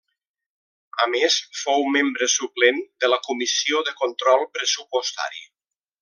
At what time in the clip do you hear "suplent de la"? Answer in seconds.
2.37-3.19